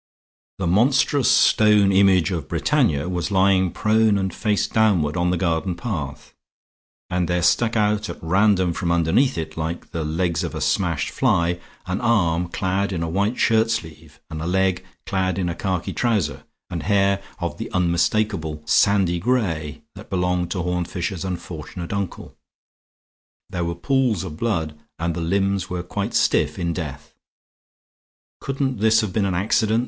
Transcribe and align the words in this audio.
The 0.57 0.65
monstrous 0.65 1.29
stone 1.29 1.91
image 1.91 2.31
of 2.31 2.47
Britannia 2.47 3.07
was 3.07 3.29
lying 3.29 3.69
prone 3.69 4.17
and 4.17 4.33
face 4.33 4.65
downward 4.65 5.15
on 5.15 5.29
the 5.29 5.37
garden 5.37 5.75
path; 5.75 6.33
and 7.11 7.27
there 7.27 7.43
stuck 7.43 7.75
out 7.75 8.09
at 8.09 8.17
random 8.19 8.73
from 8.73 8.91
underneath 8.91 9.37
it, 9.37 9.57
like 9.57 9.91
the 9.91 10.03
legs 10.03 10.43
of 10.43 10.55
a 10.55 10.59
smashed 10.59 11.11
fly, 11.11 11.59
an 11.85 12.01
arm 12.01 12.47
clad 12.47 12.91
in 12.91 13.03
a 13.03 13.07
white 13.11 13.37
shirt 13.37 13.69
sleeve 13.69 14.19
and 14.31 14.41
a 14.41 14.47
leg 14.47 14.83
clad 15.05 15.37
in 15.37 15.47
a 15.47 15.53
khaki 15.53 15.93
trouser, 15.93 16.45
and 16.71 16.81
hair 16.81 17.21
of 17.37 17.59
the 17.59 17.71
unmistakable 17.71 18.63
sandy 18.65 19.19
gray 19.19 19.83
that 19.93 20.09
belonged 20.09 20.49
to 20.49 20.63
Horne 20.63 20.85
Fisher's 20.85 21.23
unfortunate 21.23 21.93
uncle. 21.93 22.35
There 23.51 23.65
were 23.65 23.75
pools 23.75 24.23
of 24.23 24.35
blood 24.35 24.75
and 24.97 25.13
the 25.13 25.21
limbs 25.21 25.69
were 25.69 25.83
quite 25.83 26.15
stiff 26.15 26.57
in 26.57 26.73
death. 26.73 27.13
"Couldn't 28.39 28.79
this 28.79 29.01
have 29.01 29.13
been 29.13 29.25
an 29.25 29.35
accident?" 29.35 29.79